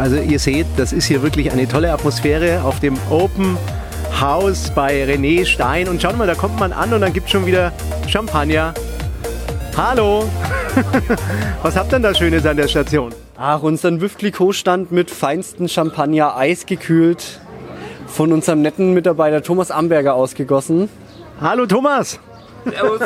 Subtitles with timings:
[0.00, 3.58] Also ihr seht, das ist hier wirklich eine tolle Atmosphäre auf dem Open
[4.18, 5.88] House bei René Stein.
[5.88, 7.70] Und schaut mal, da kommt man an und dann gibt es schon wieder
[8.08, 8.72] Champagner.
[9.76, 10.24] Hallo!
[11.62, 13.12] Was habt ihr denn da Schönes an der Station?
[13.36, 17.38] Ach, unseren Wüftlikot-Stand mit feinsten Champagner eisgekühlt
[18.06, 20.88] von unserem netten Mitarbeiter Thomas Amberger ausgegossen.
[21.42, 22.18] Hallo Thomas!
[22.64, 23.02] Servus!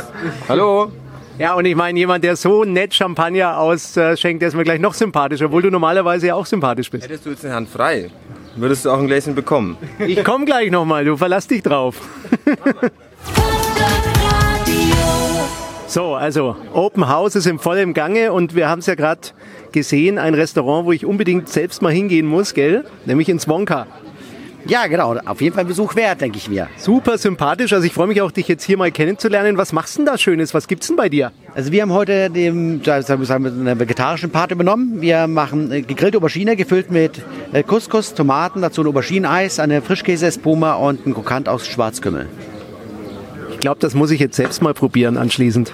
[0.48, 0.92] Hallo!
[1.36, 4.94] Ja, und ich meine, jemand, der so nett Champagner ausschenkt, der ist mir gleich noch
[4.94, 7.04] sympathischer, obwohl du normalerweise ja auch sympathisch bist.
[7.04, 8.10] Hättest du jetzt eine Hand frei,
[8.54, 9.76] würdest du auch ein Gläschen bekommen.
[9.98, 11.96] Ich komm gleich nochmal, du verlass dich drauf.
[15.88, 19.20] so, also Open House ist im vollen Gange und wir haben es ja gerade
[19.72, 22.84] gesehen, ein Restaurant, wo ich unbedingt selbst mal hingehen muss, gell?
[23.06, 23.88] Nämlich ins Wonka.
[24.66, 25.14] Ja, genau.
[25.26, 26.68] Auf jeden Fall Besuch wert, denke ich mir.
[26.76, 27.72] Super sympathisch.
[27.72, 29.58] Also ich freue mich auch, dich jetzt hier mal kennenzulernen.
[29.58, 30.54] Was machst du denn da Schönes?
[30.54, 31.32] Was gibt's denn bei dir?
[31.54, 35.00] Also wir haben heute den, sagen wir, einen vegetarischen Part übernommen.
[35.02, 37.22] Wir machen äh, gegrillte Aubergine gefüllt mit
[37.52, 42.26] äh, Couscous, Tomaten, dazu ein Aubergineneis, eine Frischkäse-Espuma und ein Krokant aus Schwarzkümmel.
[43.52, 45.72] Ich glaube, das muss ich jetzt selbst mal probieren anschließend.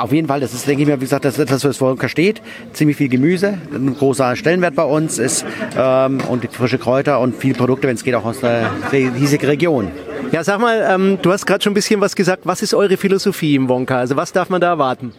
[0.00, 1.90] Auf jeden Fall, das ist, denke ich mir, wie gesagt, das ist etwas, was vor
[1.90, 2.40] uns steht.
[2.72, 5.44] Ziemlich viel Gemüse, ein großer Stellenwert bei uns ist
[5.76, 9.88] ähm, und frische Kräuter und viele Produkte, wenn es geht, auch aus der hiesigen Region.
[10.32, 12.42] Ja, sag mal, ähm, du hast gerade schon ein bisschen was gesagt.
[12.46, 13.98] Was ist eure Philosophie im Wonka?
[13.98, 15.12] Also was darf man da erwarten?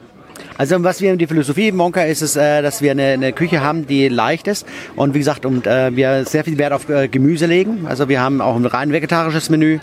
[0.58, 3.62] Also was wir die Philosophie im Monka ist es, äh, dass wir eine, eine, Küche
[3.62, 7.08] haben, die leicht ist und wie gesagt, und äh, wir sehr viel Wert auf äh,
[7.08, 7.88] Gemüse legen.
[7.88, 9.80] Also wir haben auch ein rein vegetarisches Menü.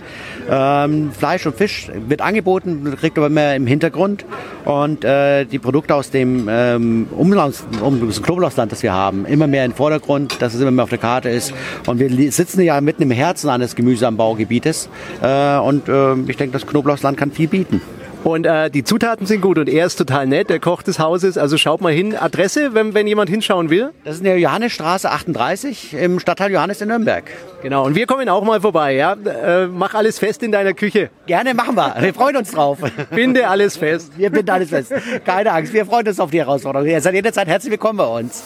[0.50, 4.24] Ähm, Fleisch und Fisch wird angeboten, kriegt aber mehr im Hintergrund
[4.64, 9.46] und äh, die Produkte aus dem ähm, Umland, um, das Knoblauchsland, das wir haben, immer
[9.46, 11.52] mehr im Vordergrund, dass es immer mehr auf der Karte ist.
[11.86, 14.88] Und wir sitzen ja mitten im Herzen eines Gemüseanbaugebietes
[15.22, 17.80] äh, und äh, ich denke, das Knoblauchsland kann viel bieten.
[18.28, 21.38] Und äh, die Zutaten sind gut und er ist total nett, der Koch des Hauses.
[21.38, 22.14] Also schaut mal hin.
[22.14, 23.90] Adresse, wenn, wenn jemand hinschauen will?
[24.04, 27.24] Das ist in der Johannesstraße 38 im Stadtteil Johannes in Nürnberg.
[27.62, 28.96] Genau, und wir kommen auch mal vorbei.
[28.96, 29.14] Ja?
[29.14, 31.08] Äh, mach alles fest in deiner Küche.
[31.26, 31.94] Gerne, machen wir.
[32.00, 32.78] Wir freuen uns drauf.
[33.10, 34.12] Binde alles fest.
[34.18, 34.92] Wir binden alles fest.
[35.24, 36.86] Keine Angst, wir freuen uns auf die Herausforderung.
[36.86, 38.44] Ihr seid jederzeit herzlich willkommen bei uns.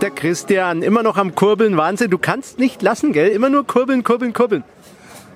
[0.00, 1.76] Der Christian, immer noch am Kurbeln.
[1.76, 3.28] Wahnsinn, du kannst nicht lassen, gell?
[3.28, 4.64] Immer nur kurbeln, kurbeln, kurbeln.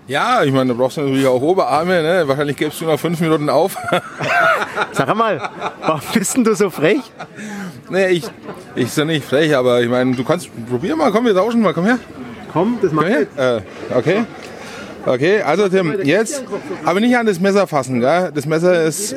[0.08, 2.00] Ja, ich meine, du brauchst natürlich auch Oberarme.
[2.00, 2.28] Ne?
[2.28, 3.76] Wahrscheinlich gibst du noch fünf Minuten auf.
[4.92, 5.50] Sag mal,
[5.80, 7.00] warum bist denn du so frech?
[7.90, 8.24] Nee, ich,
[8.76, 11.74] ich bin nicht frech, aber ich meine, du kannst, probier mal, komm, wir tauschen mal,
[11.74, 11.98] komm her.
[12.52, 13.26] Komm, das mach ich.
[13.36, 13.60] Äh,
[13.94, 14.24] okay.
[15.04, 16.42] Okay, also Tim, jetzt,
[16.84, 18.32] aber nicht an das Messer fassen, gell?
[18.34, 19.14] Das Messer ist,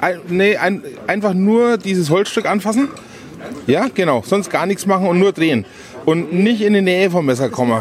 [0.00, 2.88] ein, nee, ein, einfach nur dieses Holzstück anfassen.
[3.66, 5.64] Ja, genau, sonst gar nichts machen und nur drehen.
[6.04, 7.80] Und nicht in die Nähe vom Messer kommen.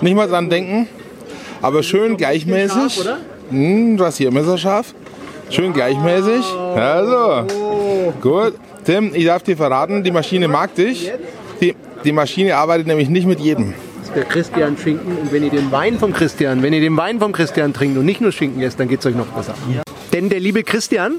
[0.00, 0.88] Nicht mal dran denken.
[1.62, 2.94] Aber schön gleichmäßig.
[2.94, 3.18] Scharf,
[3.50, 4.94] hm, Rasiermesser scharf.
[5.50, 6.44] Schön gleichmäßig.
[6.76, 7.46] Also,
[8.20, 8.54] gut.
[8.84, 11.10] Tim, ich darf dir verraten, die Maschine mag dich.
[11.60, 11.74] Die,
[12.04, 13.74] die Maschine arbeitet nämlich nicht mit jedem.
[13.98, 15.18] Das ist der Christian Schinken.
[15.18, 18.04] Und wenn ihr den Wein vom Christian, wenn ihr den Wein vom Christian trinkt und
[18.04, 19.54] nicht nur Schinken esst, dann geht es euch noch besser.
[19.74, 19.82] Ja.
[20.12, 21.16] Denn der liebe Christian,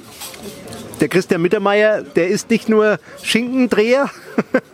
[1.01, 4.09] der Christian Mittermeier, der ist nicht nur Schinkendreher,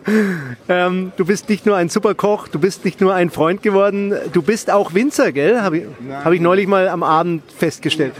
[0.68, 4.14] ähm, du bist nicht nur ein super Koch, du bist nicht nur ein Freund geworden,
[4.32, 5.60] du bist auch Winzer, gell?
[5.60, 5.84] Habe ich,
[6.24, 8.14] hab ich neulich mal am Abend festgestellt.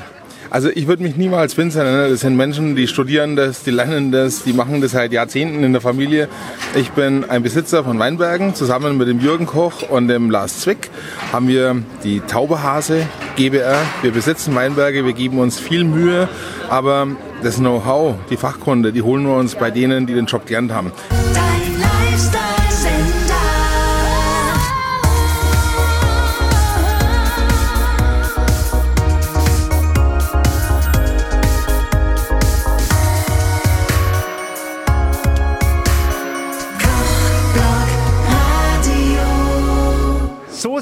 [0.51, 2.11] Also ich würde mich niemals Winzer nennen.
[2.11, 5.73] Das sind Menschen, die studieren das, die lernen das, die machen das seit Jahrzehnten in
[5.73, 6.29] der Familie.
[6.75, 8.55] Ich bin ein Besitzer von Weinbergen.
[8.55, 10.91] Zusammen mit dem Jürgen Koch und dem Lars Zwick
[11.33, 13.07] haben wir die Tauberhase
[13.37, 13.81] GBR.
[14.03, 16.29] Wir besitzen Weinberge, wir geben uns viel Mühe,
[16.69, 17.09] aber
[17.43, 20.93] das Know-how, die Fachkunde, die holen wir uns bei denen, die den Job gelernt haben.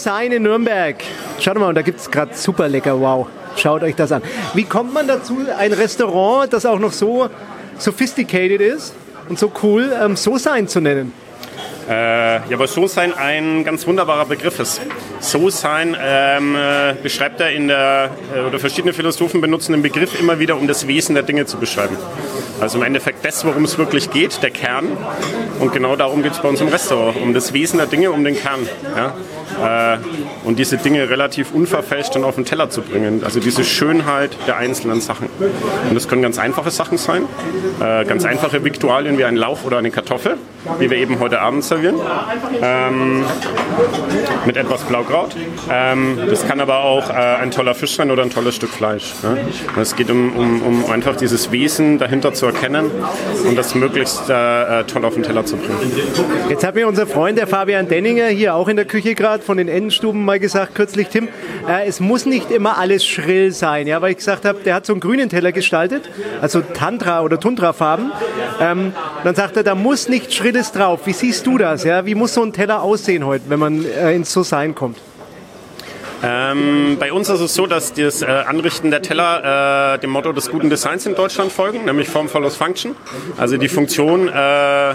[0.04, 0.96] So sein in Nürnberg.
[1.40, 3.26] Schaut mal, und da gibt es gerade super lecker, wow.
[3.56, 4.20] Schaut euch das an.
[4.52, 7.30] Wie kommt man dazu, ein Restaurant, das auch noch so
[7.78, 8.94] sophisticated ist
[9.30, 11.14] und so cool, ähm, so sein zu nennen?
[11.88, 14.82] Äh, ja, weil So-Sein ein ganz wunderbarer Begriff ist.
[15.20, 20.38] So-Sein ähm, äh, beschreibt er in der, äh, oder verschiedene Philosophen benutzen den Begriff immer
[20.38, 21.96] wieder, um das Wesen der Dinge zu beschreiben.
[22.60, 24.96] Also im Endeffekt das, worum es wirklich geht, der Kern.
[25.60, 28.24] Und genau darum geht es bei uns im Restaurant, um das Wesen der Dinge, um
[28.24, 28.66] den Kern.
[28.96, 29.14] Ja?
[29.62, 29.98] Äh,
[30.44, 33.22] und diese Dinge relativ unverfälscht dann auf den Teller zu bringen.
[33.24, 35.28] Also diese Schönheit der einzelnen Sachen.
[35.88, 37.24] Und das können ganz einfache Sachen sein,
[37.80, 40.36] äh, ganz einfache Viktualien wie ein Lauch oder eine Kartoffel,
[40.78, 41.96] wie wir eben heute Abend servieren,
[42.62, 43.24] ähm,
[44.46, 45.36] mit etwas Blaukraut.
[45.70, 49.14] Ähm, das kann aber auch äh, ein toller Fisch sein oder ein tolles Stück Fleisch.
[49.22, 49.38] Ne?
[49.80, 52.90] Es geht um, um, um einfach dieses Wesen dahinter zu erkennen
[53.46, 55.92] und das möglichst äh, äh, toll auf den Teller zu bringen.
[56.48, 59.56] Jetzt hat mir unser Freund, der Fabian Denninger, hier auch in der Küche gerade von
[59.56, 61.28] den Endenstuben mal gesagt, kürzlich, Tim,
[61.68, 64.86] äh, es muss nicht immer alles schrill sein, ja, weil ich gesagt habe, der hat
[64.86, 66.08] so einen grünen Teller gestaltet,
[66.40, 68.12] also Tantra- oder Tundra-Farben.
[68.60, 68.92] Ähm,
[69.24, 71.00] dann sagt er, da muss nichts Schrilles drauf.
[71.06, 71.84] Wie siehst du das?
[71.84, 72.06] Ja?
[72.06, 74.98] Wie muss so ein Teller aussehen heute, wenn man äh, ins So-Sein kommt?
[76.22, 80.32] Ähm, bei uns ist es so, dass das äh, Anrichten der Teller äh, dem Motto
[80.32, 82.96] des guten Designs in Deutschland folgen, nämlich Form follows Function.
[83.36, 84.94] Also die Funktion äh,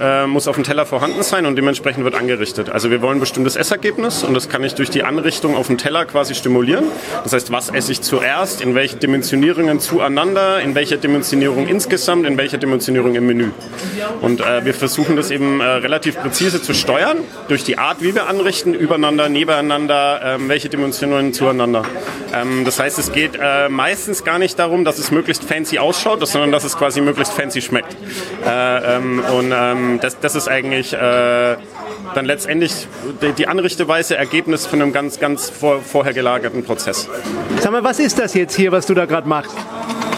[0.00, 2.70] äh, muss auf dem Teller vorhanden sein und dementsprechend wird angerichtet.
[2.70, 5.78] Also wir wollen ein bestimmtes Essergebnis und das kann ich durch die Anrichtung auf dem
[5.78, 6.84] Teller quasi stimulieren.
[7.22, 12.38] Das heißt, was esse ich zuerst, in welchen Dimensionierungen zueinander, in welcher Dimensionierung insgesamt, in
[12.38, 13.50] welcher Dimensionierung im Menü.
[14.20, 17.18] Und äh, wir versuchen das eben äh, relativ präzise zu steuern,
[17.48, 21.84] durch die Art, wie wir anrichten, übereinander, nebeneinander, ähm, welche Dimensionen zueinander.
[22.32, 26.26] Ähm, das heißt, es geht äh, meistens gar nicht darum, dass es möglichst fancy ausschaut,
[26.26, 27.96] sondern dass es quasi möglichst fancy schmeckt.
[28.46, 31.56] Äh, ähm, und ähm, das, das ist eigentlich äh,
[32.14, 32.86] dann letztendlich
[33.22, 37.08] die, die anrichteweise Ergebnis von einem ganz, ganz vor, vorher gelagerten Prozess.
[37.58, 39.56] Sag mal, was ist das jetzt hier, was du da gerade machst?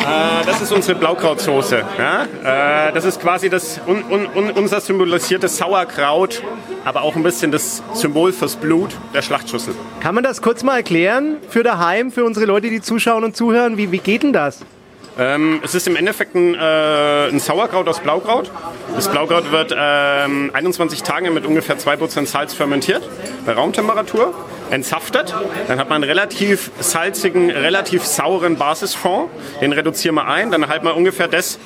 [0.03, 1.85] Äh, das ist unsere Blaukrautsoße.
[1.99, 2.89] Ja?
[2.89, 6.43] Äh, das ist quasi das, un, un, un, unser symbolisiertes Sauerkraut,
[6.85, 9.75] aber auch ein bisschen das Symbol fürs Blut der Schlachtschüssel.
[10.01, 13.77] Kann man das kurz mal erklären für daheim, für unsere Leute, die zuschauen und zuhören?
[13.77, 14.61] Wie, wie geht denn das?
[15.19, 18.51] Ähm, es ist im Endeffekt ein, äh, ein Sauerkraut aus Blaukraut.
[18.95, 23.03] Das Blaukraut wird ähm, 21 Tage mit ungefähr 2% Salz fermentiert,
[23.45, 24.35] bei Raumtemperatur,
[24.71, 25.35] entsaftet.
[25.69, 29.29] Dann hat man einen relativ salzigen, relativ sauren Basisfond.
[29.61, 30.51] Den reduzieren wir ein.
[30.51, 31.59] Dann halten wir ungefähr das,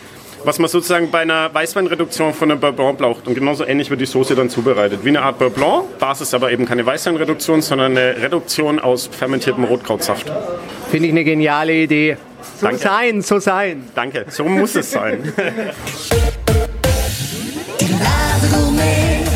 [0.45, 3.29] was man sozusagen bei einer Weißweinreduktion von einem Bourbon braucht.
[3.29, 5.01] Und genauso ähnlich wird die Soße dann zubereitet.
[5.05, 10.31] Wie eine Art Bourbon, Basis aber eben keine Weißweinreduktion, sondern eine Reduktion aus fermentiertem Rotkrautsaft.
[10.91, 12.17] Finde ich eine geniale Idee.
[12.59, 12.79] So Danke.
[12.81, 13.89] sein, so sein.
[13.95, 15.23] Danke, so muss es sein.
[17.81, 19.27] Die Radegourmet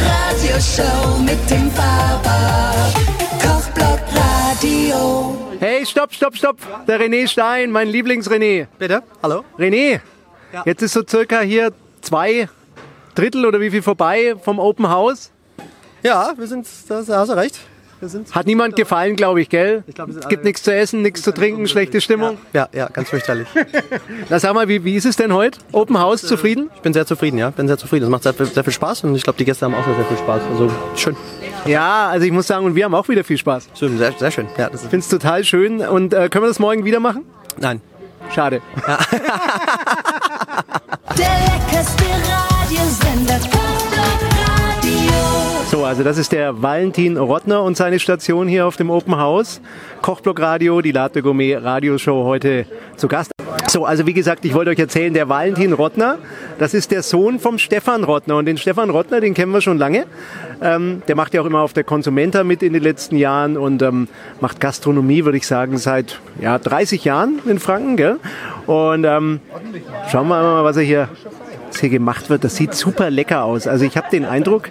[0.00, 2.72] Radioshow mit dem Faber
[3.42, 5.36] Kochblock Radio.
[5.60, 6.56] Hey, stopp, stopp, stopp.
[6.86, 8.66] Der René Stein, mein Lieblings-René.
[8.78, 9.02] Bitte?
[9.22, 9.44] Hallo?
[9.58, 10.00] René,
[10.64, 12.48] jetzt ist so circa hier zwei
[13.14, 15.30] Drittel oder wie viel vorbei vom Open House.
[16.02, 17.58] Ja, wir sind, da hast du recht.
[18.04, 19.82] Wir sind, Hat niemand gefallen, glaube ich, gell?
[19.86, 22.36] Ich glaub, wir sind es gibt alle- nichts zu essen, nichts zu trinken, schlechte Stimmung.
[22.52, 23.48] ja, ja, ganz fürchterlich.
[24.28, 25.58] Na, sag mal, wie, wie ist es denn heute?
[25.72, 26.68] Open House, zufrieden?
[26.74, 27.48] Ich bin sehr zufrieden, ja.
[27.48, 28.04] Bin sehr zufrieden.
[28.04, 29.94] Es macht sehr viel, sehr viel Spaß und ich glaube, die Gäste haben auch sehr,
[29.94, 30.42] sehr viel Spaß.
[30.52, 31.16] Also schön.
[31.64, 33.68] Ja, also ich muss sagen, und wir haben auch wieder viel Spaß.
[33.74, 34.48] Schön, sehr, sehr schön.
[34.58, 35.80] Ja, das ist, Ich finde es total schön.
[35.80, 37.24] Und äh, können wir das morgen wieder machen?
[37.58, 37.80] nein.
[38.34, 38.60] Schade.
[41.16, 43.53] Der leckerste Radiosender.
[45.84, 49.60] So, also das ist der Valentin Rottner und seine Station hier auf dem Open House.
[50.00, 52.64] Kochblock Radio, die Latte Gourmet Radioshow heute
[52.96, 53.32] zu Gast.
[53.68, 56.16] So, also wie gesagt, ich wollte euch erzählen, der Valentin Rottner,
[56.58, 58.38] das ist der Sohn vom Stefan Rottner.
[58.38, 60.06] Und den Stefan Rottner, den kennen wir schon lange.
[60.62, 63.82] Ähm, der macht ja auch immer auf der Consumenta mit in den letzten Jahren und
[63.82, 64.08] ähm,
[64.40, 67.98] macht Gastronomie, würde ich sagen, seit ja, 30 Jahren in Franken.
[67.98, 68.20] Gell?
[68.64, 69.40] Und ähm,
[70.10, 71.10] schauen wir mal, was er hier,
[71.68, 72.42] was hier gemacht wird.
[72.42, 73.66] Das sieht super lecker aus.
[73.66, 74.70] Also ich habe den Eindruck,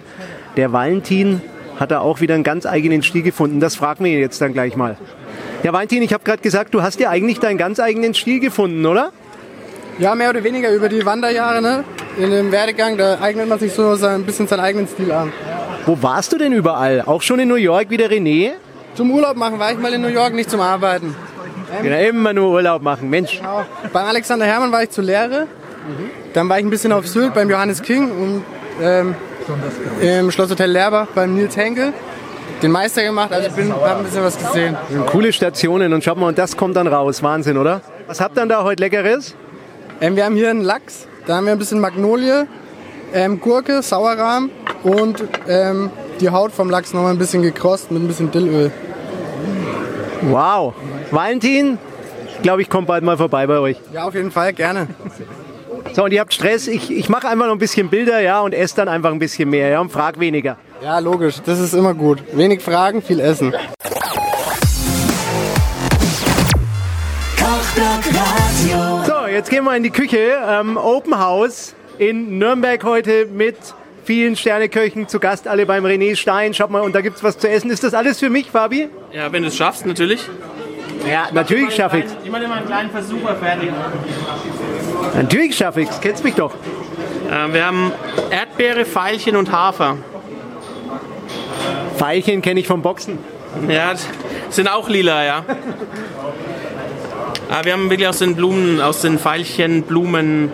[0.56, 1.40] der Valentin
[1.78, 3.60] hat da auch wieder einen ganz eigenen Stil gefunden.
[3.60, 4.96] Das fragen wir ihn jetzt dann gleich mal.
[5.62, 8.84] Ja, Valentin, ich habe gerade gesagt, du hast ja eigentlich deinen ganz eigenen Stil gefunden,
[8.86, 9.10] oder?
[9.98, 11.84] Ja, mehr oder weniger über die Wanderjahre, ne?
[12.18, 15.32] In dem Werdegang, da eignet man sich so sein- ein bisschen seinen eigenen Stil an.
[15.86, 17.02] Wo warst du denn überall?
[17.06, 18.52] Auch schon in New York wie der René?
[18.94, 21.14] Zum Urlaub machen war ich mal in New York, nicht zum Arbeiten.
[21.82, 23.40] Ja, immer nur Urlaub machen, Mensch.
[23.44, 25.46] Auch beim Alexander Hermann war ich zur Lehre.
[26.32, 28.44] Dann war ich ein bisschen auf Sylt beim Johannes King und
[28.82, 29.14] ähm,
[30.00, 31.92] im Schlosshotel Lerbach beim Nils Henkel.
[32.62, 34.76] Den Meister gemacht, also ich bin, hab ein bisschen was gesehen.
[35.06, 37.22] Coole Stationen und schaut mal, und das kommt dann raus.
[37.22, 37.80] Wahnsinn, oder?
[38.06, 39.34] Was habt ihr denn da heute Leckeres?
[40.00, 42.46] Ähm, wir haben hier einen Lachs, da haben wir ein bisschen Magnolie,
[43.12, 44.50] ähm, Gurke, Sauerrahm
[44.82, 48.70] und ähm, die Haut vom Lachs nochmal ein bisschen gekrost mit ein bisschen Dillöl.
[50.22, 50.74] Wow.
[51.10, 51.78] Valentin,
[52.42, 53.78] glaube ich, kommt bald mal vorbei bei euch.
[53.92, 54.88] Ja, auf jeden Fall, gerne.
[55.94, 56.66] So, und ihr habt Stress.
[56.66, 59.48] Ich, ich mache einfach noch ein bisschen Bilder, ja, und esse dann einfach ein bisschen
[59.48, 60.56] mehr, ja, und frag weniger.
[60.82, 62.20] Ja, logisch, das ist immer gut.
[62.32, 63.54] Wenig Fragen, viel Essen.
[69.06, 70.36] So, jetzt gehen wir in die Küche.
[70.44, 73.56] Ähm, Open House in Nürnberg heute mit
[74.02, 76.54] vielen Sterneköchen zu Gast, alle beim René Stein.
[76.54, 77.70] Schaut mal, und da gibt's was zu essen.
[77.70, 78.88] Ist das alles für mich, Fabi?
[79.12, 80.28] Ja, wenn du es schaffst, natürlich.
[81.08, 82.16] Ja, natürlich schaffe ich's.
[82.24, 83.70] Ich mache mal einen kleinen Versuch fertig.
[85.14, 86.00] Natürlich schaffe ich's.
[86.00, 86.52] Kennst mich doch.
[86.54, 87.92] Äh, wir haben
[88.30, 89.96] Erdbeere, Veilchen und Hafer.
[91.98, 93.18] Veilchen kenne ich vom Boxen.
[93.68, 93.92] Ja,
[94.50, 95.44] sind auch lila, ja.
[97.48, 100.50] Aber wir haben wirklich aus den Blumen, aus den Veilchen, Blumen,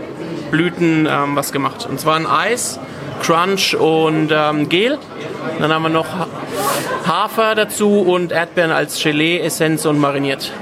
[0.51, 1.87] Blüten ähm, was gemacht.
[1.89, 2.79] Und zwar ein Eis,
[3.23, 4.99] Crunch und ähm, Gel.
[5.59, 6.27] Dann haben wir noch Ha-
[7.07, 10.53] Hafer dazu und Erdbeeren als Gelee, Essenz und mariniert.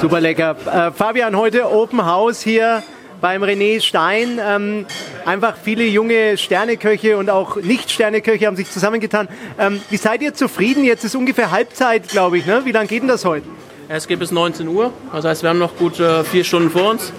[0.00, 0.56] Super lecker.
[0.66, 2.82] Äh, Fabian, heute Open House hier
[3.20, 4.40] beim René Stein.
[4.44, 4.86] Ähm,
[5.24, 9.28] einfach viele junge Sterneköche und auch Nicht-Sterneköche haben sich zusammengetan.
[9.58, 10.84] Ähm, wie seid ihr zufrieden?
[10.84, 12.46] Jetzt ist ungefähr Halbzeit, glaube ich.
[12.46, 12.62] Ne?
[12.64, 13.46] Wie lange geht denn das heute?
[13.88, 16.90] Es geht bis 19 Uhr, das heißt, wir haben noch gut äh, vier Stunden vor
[16.90, 17.10] uns.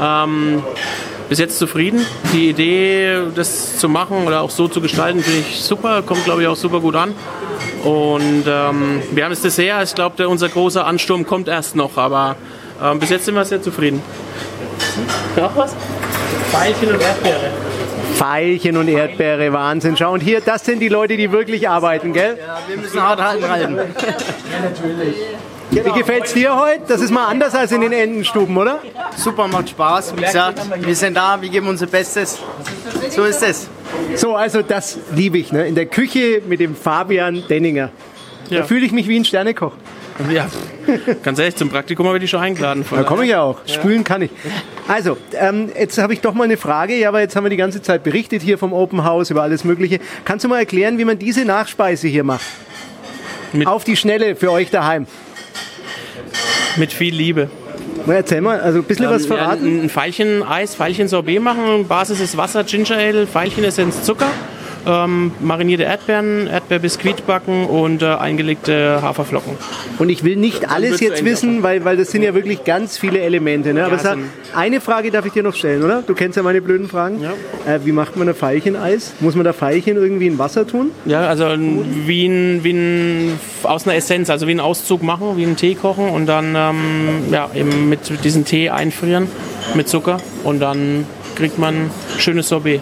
[0.00, 0.62] Ähm,
[1.28, 2.04] bis jetzt zufrieden.
[2.32, 6.42] Die Idee, das zu machen oder auch so zu gestalten, finde ich super, kommt glaube
[6.42, 7.14] ich auch super gut an.
[7.82, 12.36] Und ähm, wir haben das Dessert, ich glaube, unser großer Ansturm kommt erst noch, aber
[12.82, 14.02] ähm, bis jetzt sind wir sehr zufrieden.
[15.36, 15.74] Noch was?
[16.50, 17.50] Veilchen und Erdbeere.
[18.14, 19.96] Veilchen und Erdbeere, Wahnsinn.
[19.96, 22.38] Schau, und hier, das sind die Leute, die wirklich arbeiten, gell?
[22.68, 23.78] Wir müssen hart halten.
[25.70, 26.82] Wie gefällt's dir heute?
[26.86, 28.78] Das ist mal anders als in den Entenstuben, oder?
[29.16, 30.16] Super, macht Spaß.
[30.16, 32.38] Wie gesagt, wir sind da, wir geben unser Bestes.
[33.10, 33.68] So ist es.
[34.14, 35.66] So, also das liebe ich, ne?
[35.66, 37.90] In der Küche mit dem Fabian Denninger.
[38.50, 38.62] Da Ja.
[38.62, 39.72] fühle ich mich wie ein Sternekoch.
[40.32, 40.46] Ja,
[41.24, 42.84] ganz ehrlich, zum Praktikum habe ich dich schon eingeladen.
[42.88, 43.58] Da komme ich ja auch.
[43.66, 44.30] Spülen kann ich.
[44.86, 46.94] Also, ähm, jetzt habe ich doch mal eine Frage.
[46.94, 49.64] Ja, aber jetzt haben wir die ganze Zeit berichtet hier vom Open House über alles
[49.64, 49.98] Mögliche.
[50.24, 52.44] Kannst du mal erklären, wie man diese Nachspeise hier macht?
[53.52, 55.06] Mit- Auf die Schnelle für euch daheim.
[56.76, 57.48] Mit viel Liebe.
[58.06, 59.82] Erzähl mal, also ein bisschen was Ähm, ja, verraten.
[59.84, 61.86] ein Veilchen Eis, Veilchen Sorbet machen.
[61.88, 64.26] Basis ist Wasser, Ginger Ale, Veilchen Essenz, Zucker.
[64.86, 69.52] Ähm, marinierte Erdbeeren, Erdbeerbiskuit backen und äh, eingelegte Haferflocken.
[69.98, 73.20] Und ich will nicht alles jetzt wissen, weil, weil das sind ja wirklich ganz viele
[73.20, 73.72] Elemente.
[73.72, 73.82] Ne?
[73.84, 76.02] Aber Ja, sag, sind- eine Frage darf ich dir noch stellen, oder?
[76.06, 77.22] Du kennst ja meine blöden Fragen.
[77.66, 79.14] Äh, wie macht man ein Veilcheneis?
[79.20, 80.90] Muss man da Veilchen irgendwie in Wasser tun?
[81.06, 85.38] Ja, also ein- wie ein, wie ein aus einer Essenz, also wie ein Auszug machen,
[85.38, 89.28] wie einen Tee kochen und dann ähm, ja, eben mit diesem Tee einfrieren
[89.74, 92.80] mit Zucker und dann kriegt man schönes Sorbet.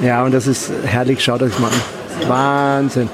[0.00, 1.22] Ja, und das ist herrlich.
[1.22, 2.28] Schaut euch mal an.
[2.28, 3.08] Wahnsinn.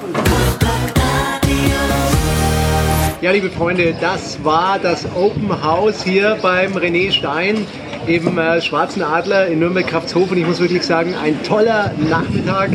[3.21, 7.67] Ja, liebe Freunde, das war das Open House hier beim René Stein
[8.07, 10.31] im äh, Schwarzen Adler in Nürnberg-Kraftshof.
[10.31, 12.71] Und ich muss wirklich sagen, ein toller Nachmittag.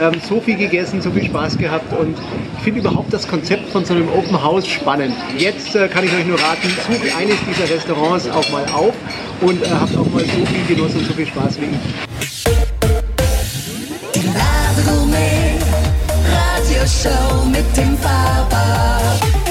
[0.00, 1.96] Ähm, so viel gegessen, so viel Spaß gehabt.
[1.96, 2.16] Und
[2.56, 5.14] ich finde überhaupt das Konzept von so einem Open House spannend.
[5.38, 8.94] Jetzt äh, kann ich euch nur raten, sucht eines dieser Restaurants auch mal auf
[9.40, 12.11] und äh, habt auch mal so viel Genuss und so viel Spaß wie ich.
[14.92, 15.58] Rasengourmet
[16.28, 19.41] Radioshow mit dem Faber.